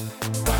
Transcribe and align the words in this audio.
Bye. 0.00 0.59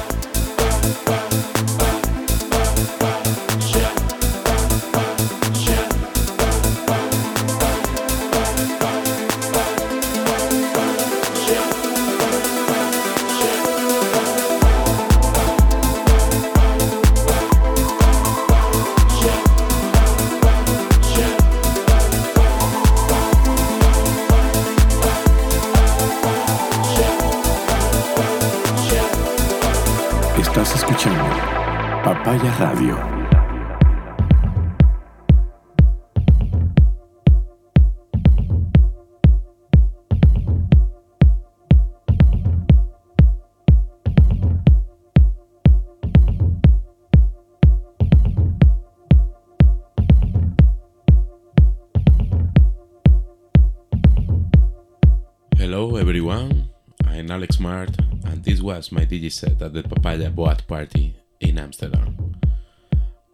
Was 58.80 58.93
my 58.93 59.05
DJ 59.05 59.30
set 59.30 59.61
at 59.61 59.75
the 59.75 59.83
Papaya 59.83 60.30
Boat 60.30 60.66
Party 60.66 61.15
in 61.38 61.59
Amsterdam. 61.59 62.34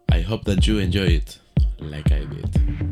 I 0.09 0.19
hope 0.19 0.43
that 0.43 0.67
you 0.67 0.79
enjoy 0.79 1.07
it 1.21 1.39
like 1.79 2.11
I 2.11 2.25
did. 2.25 2.86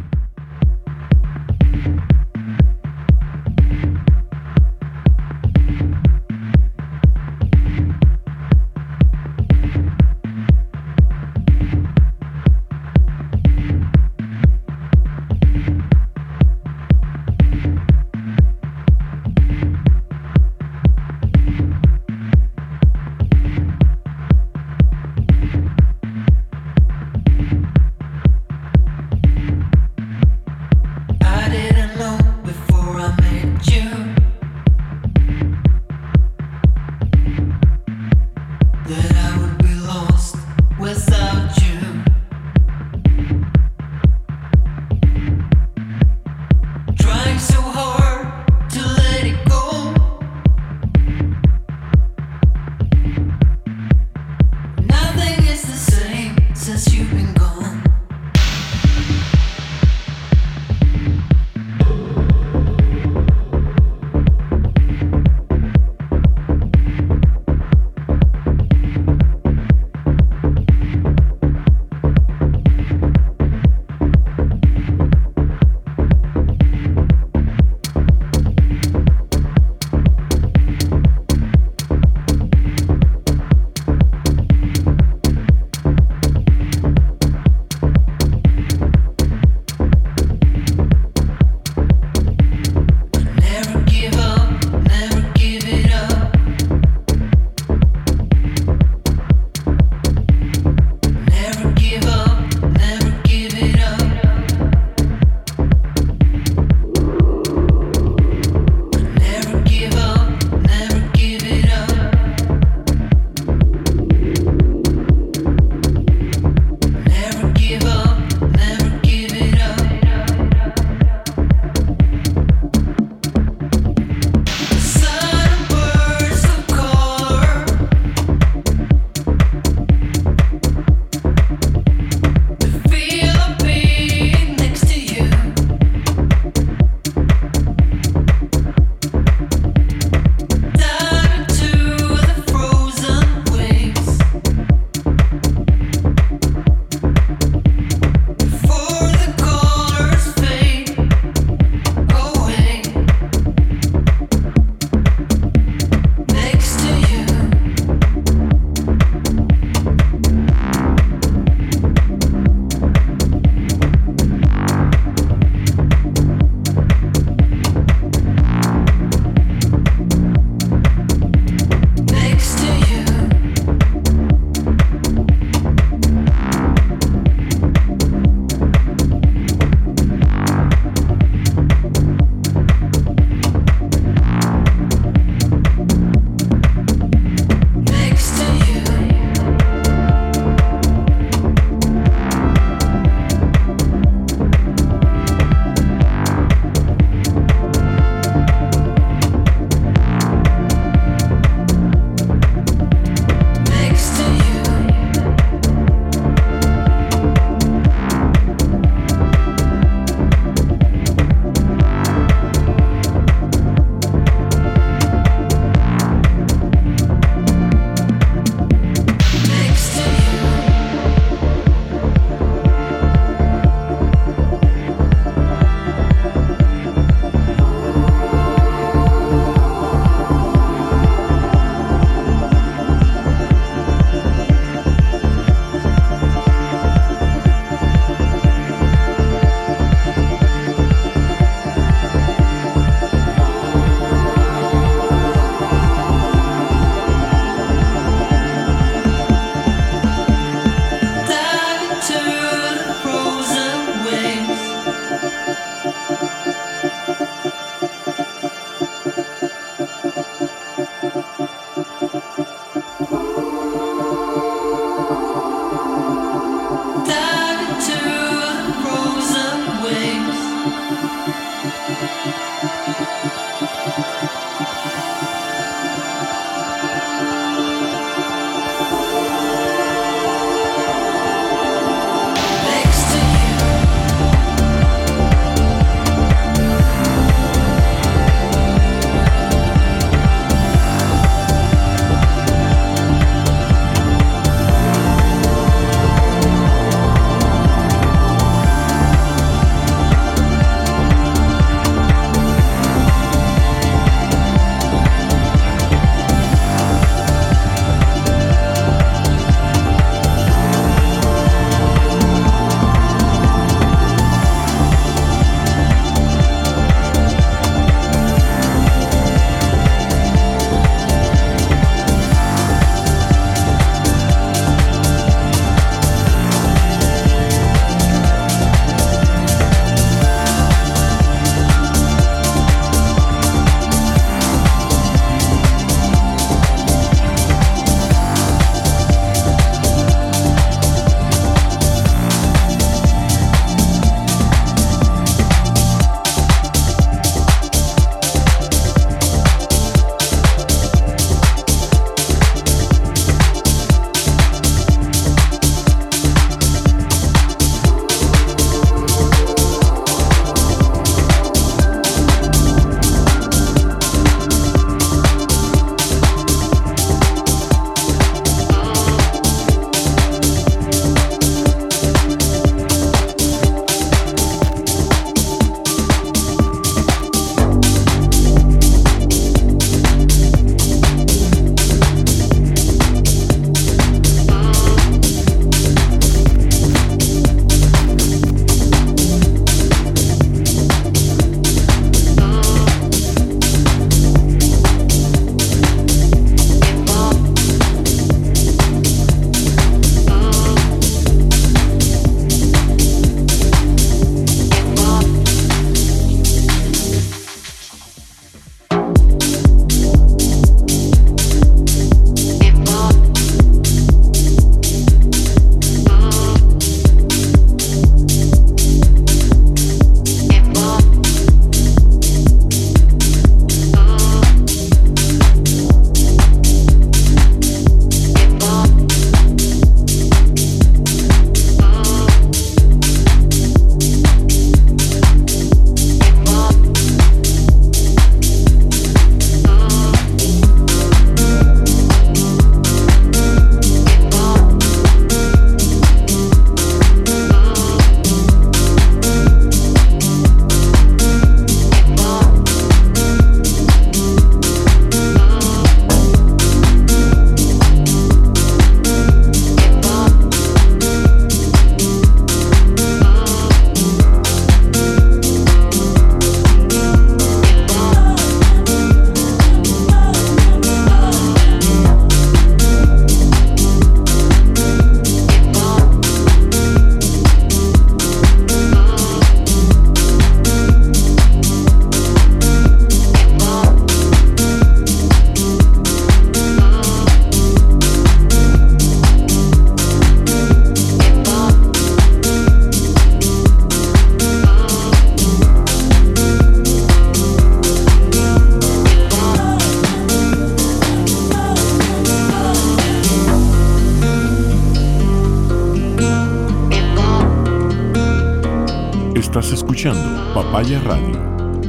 Papaya 510.54 511.00
Radio. 511.00 511.80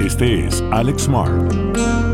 Este 0.00 0.46
es 0.46 0.64
Alex 0.72 1.10
Mark. 1.10 2.05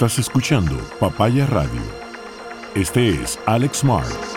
Estás 0.00 0.18
escuchando 0.18 0.78
Papaya 0.98 1.44
Radio. 1.44 1.82
Este 2.74 3.10
es 3.10 3.38
Alex 3.44 3.84
Mar. 3.84 4.29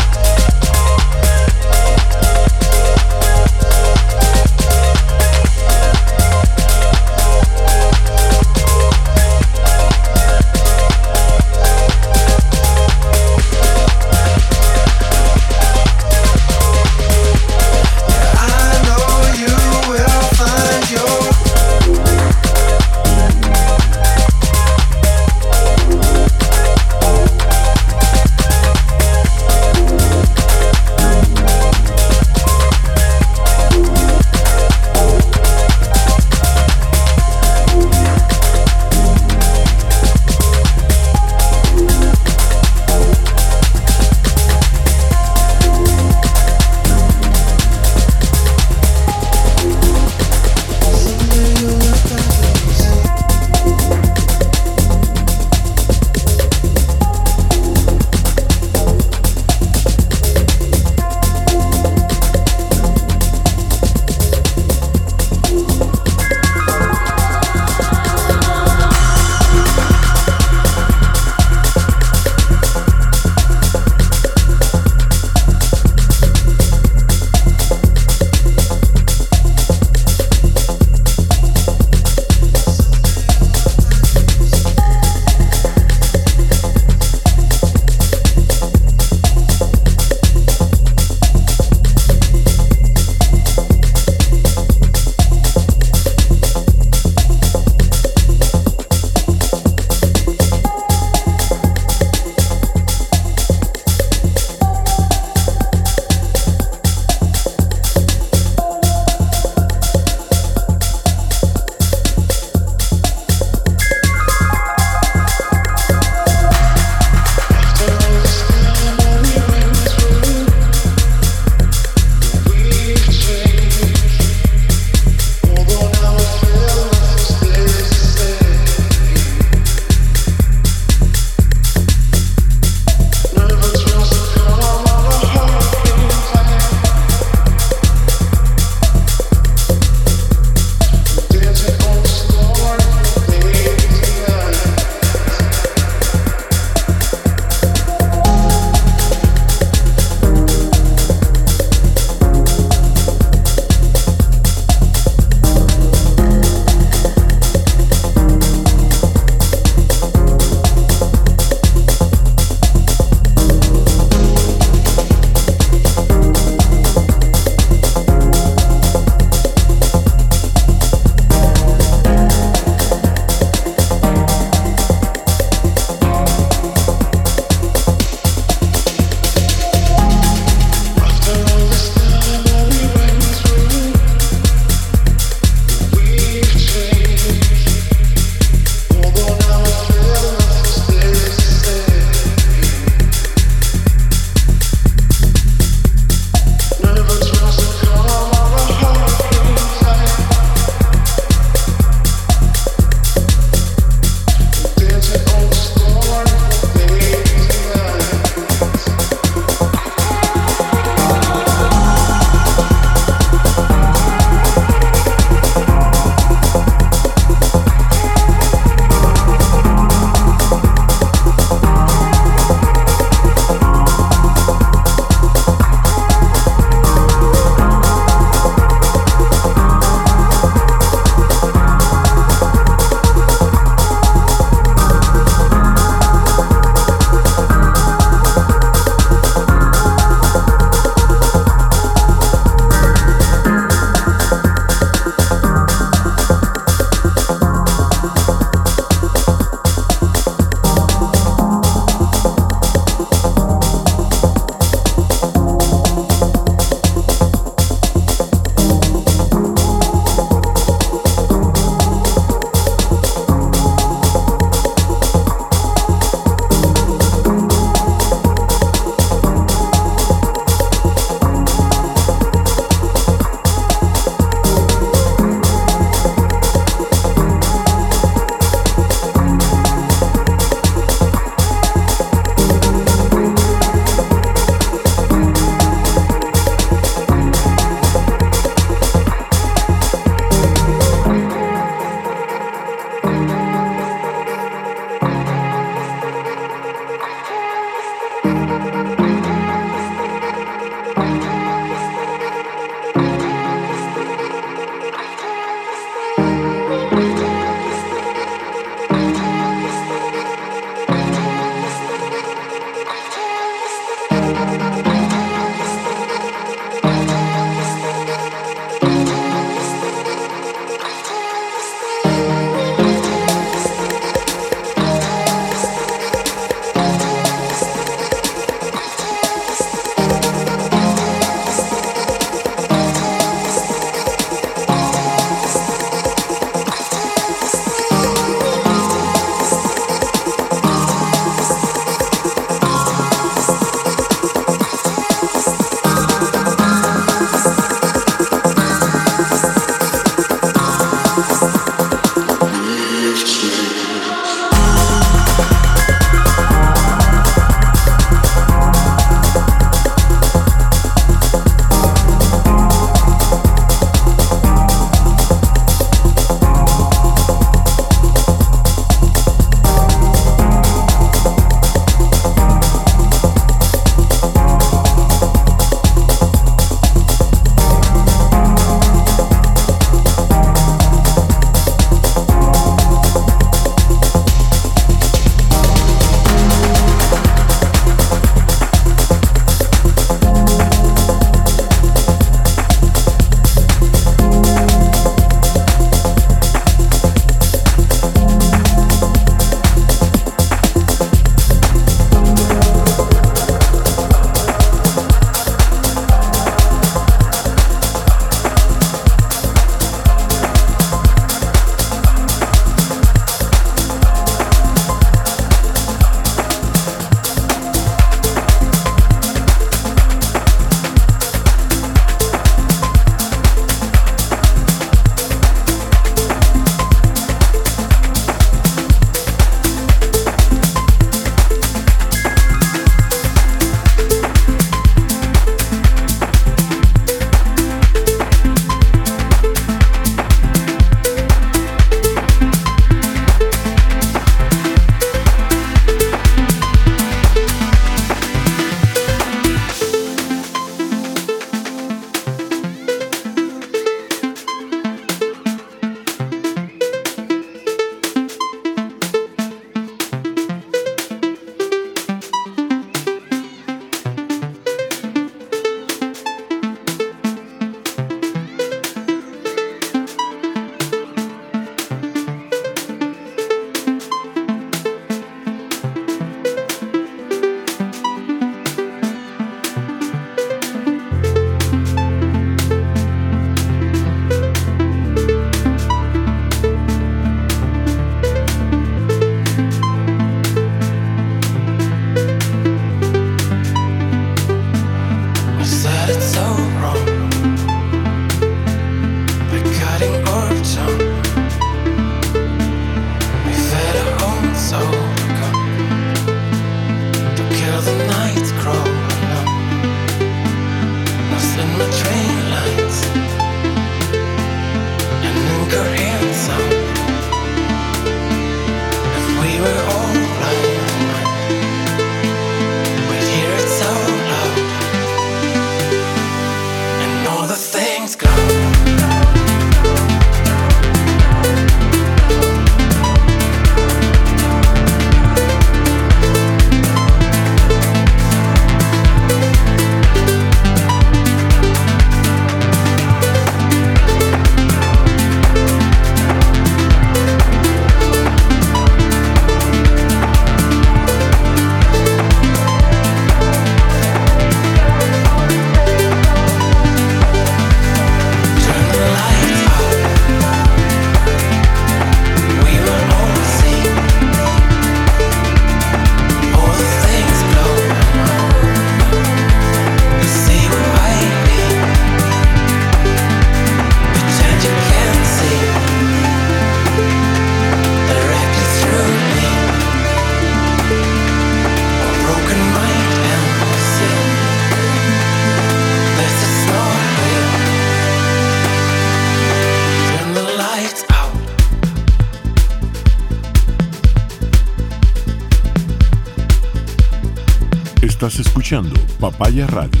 Escuchando 598.38 598.94
Papaya 599.20 599.66
Radio. 599.66 600.00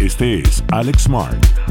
Este 0.00 0.40
es 0.40 0.62
Alex 0.70 1.08
Mark. 1.08 1.65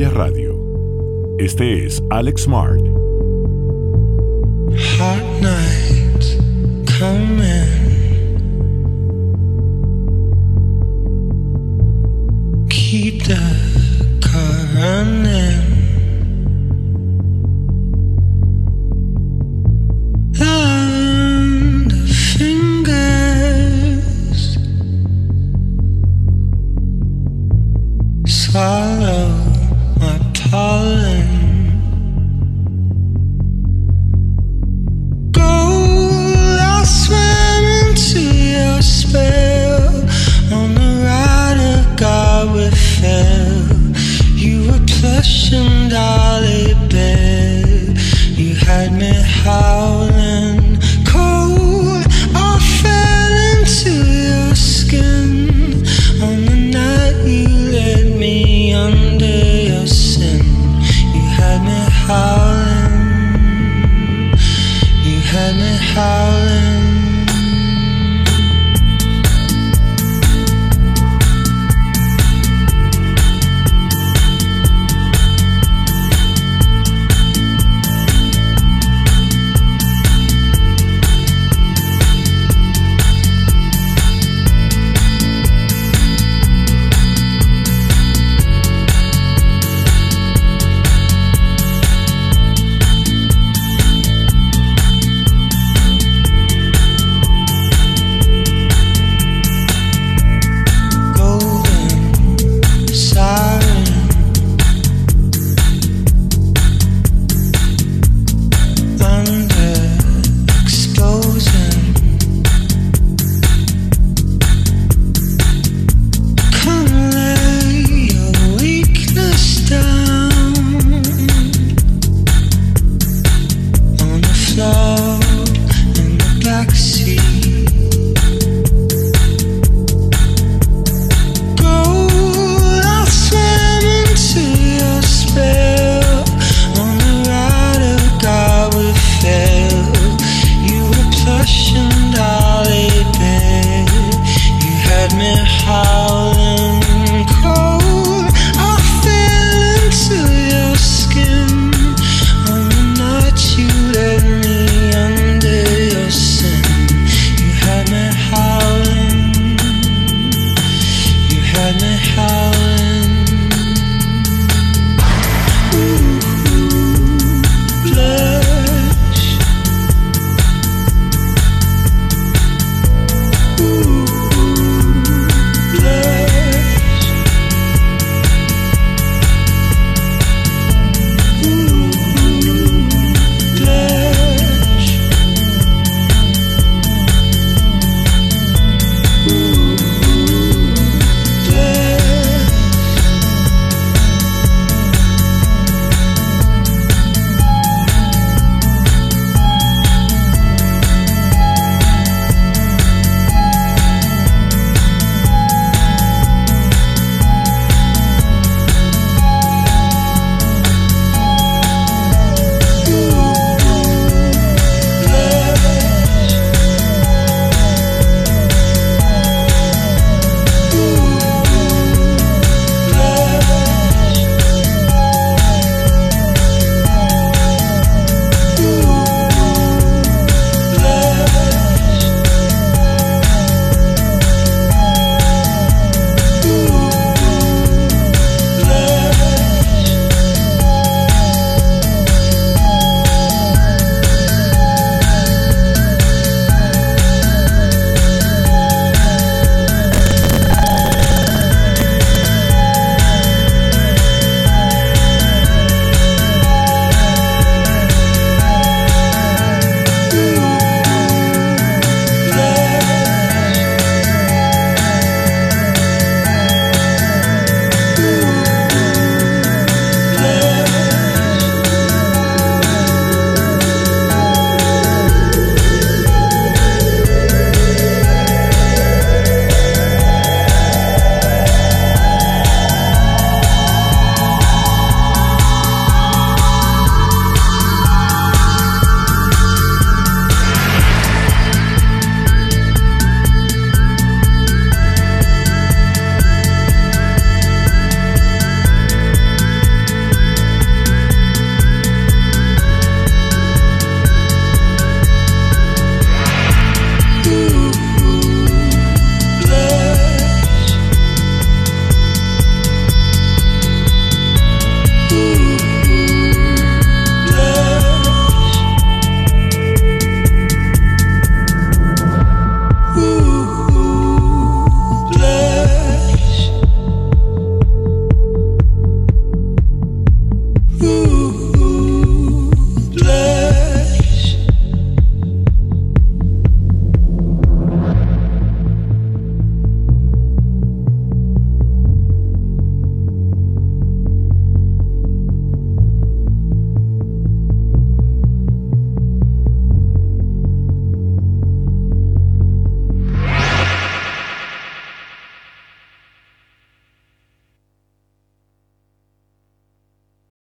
Papaya 0.00 0.16
Radio. 0.16 0.56
Este 1.38 1.84
es 1.84 2.02
Alex 2.08 2.44
Smart. 2.44 2.59